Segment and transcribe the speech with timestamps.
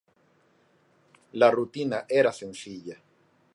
[1.43, 2.99] La rutina era sencilla.